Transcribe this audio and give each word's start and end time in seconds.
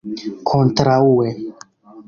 kontraŭe 0.47 1.29